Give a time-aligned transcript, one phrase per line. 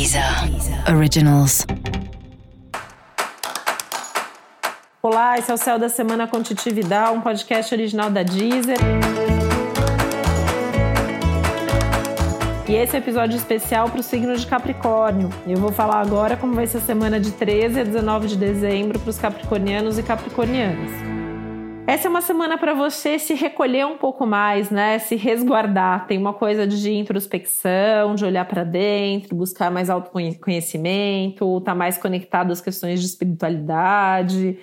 [0.00, 0.24] Deezer
[0.96, 1.66] Originals.
[5.02, 8.78] Olá, esse é o Céu da Semana com Titi Vidal, um podcast original da Deezer.
[12.66, 15.28] E esse é um episódio especial para o signo de Capricórnio.
[15.46, 18.98] Eu vou falar agora como vai ser a semana de 13 a 19 de dezembro
[18.98, 21.19] para os capricornianos e capricornianas.
[21.86, 24.98] Essa é uma semana para você se recolher um pouco mais, né?
[24.98, 26.06] Se resguardar.
[26.06, 31.98] Tem uma coisa de introspecção, de olhar para dentro, buscar mais autoconhecimento, estar tá mais
[31.98, 34.58] conectado às questões de espiritualidade,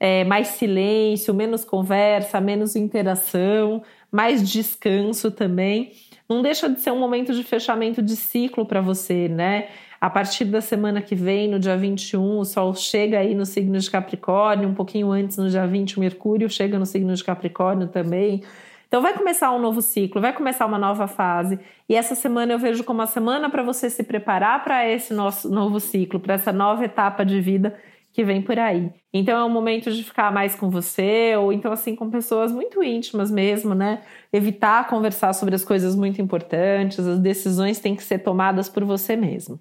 [0.00, 5.92] é, mais silêncio, menos conversa, menos interação, mais descanso também.
[6.28, 9.68] Não deixa de ser um momento de fechamento de ciclo para você, né?
[10.04, 13.78] A partir da semana que vem, no dia 21, o Sol chega aí no signo
[13.78, 17.88] de Capricórnio, um pouquinho antes, no dia 20, o Mercúrio chega no signo de Capricórnio
[17.88, 18.42] também.
[18.86, 21.58] Então vai começar um novo ciclo, vai começar uma nova fase.
[21.88, 25.48] E essa semana eu vejo como uma semana para você se preparar para esse nosso
[25.48, 27.74] novo ciclo, para essa nova etapa de vida
[28.14, 28.92] que vem por aí.
[29.12, 32.80] Então é um momento de ficar mais com você, ou então assim com pessoas muito
[32.80, 34.02] íntimas mesmo, né?
[34.32, 39.16] Evitar conversar sobre as coisas muito importantes, as decisões têm que ser tomadas por você
[39.16, 39.58] mesmo.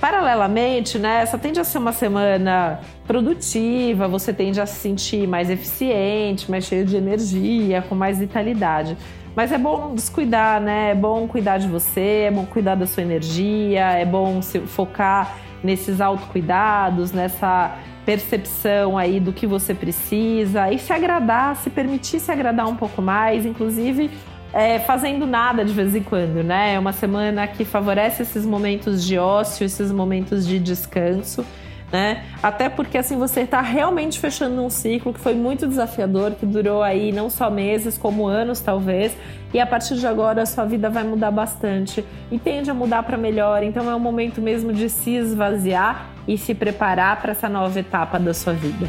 [0.00, 5.48] Paralelamente, né, essa tende a ser uma semana produtiva, você tende a se sentir mais
[5.48, 8.96] eficiente, mais cheio de energia, com mais vitalidade.
[9.36, 10.92] Mas é bom descuidar, né?
[10.92, 15.36] É bom cuidar de você, é bom cuidar da sua energia, é bom se focar
[15.62, 17.76] nesses autocuidados, nessa
[18.06, 23.02] percepção aí do que você precisa e se agradar, se permitir se agradar um pouco
[23.02, 24.10] mais, inclusive
[24.54, 26.72] é, fazendo nada de vez em quando, né?
[26.74, 31.44] É uma semana que favorece esses momentos de ócio, esses momentos de descanso
[31.92, 32.24] né?
[32.42, 36.82] Até porque assim você está realmente fechando um ciclo que foi muito desafiador, que durou
[36.82, 39.16] aí não só meses, como anos talvez,
[39.54, 43.02] e a partir de agora a sua vida vai mudar bastante e tende a mudar
[43.02, 43.62] para melhor.
[43.62, 48.18] Então é o momento mesmo de se esvaziar e se preparar para essa nova etapa
[48.18, 48.88] da sua vida.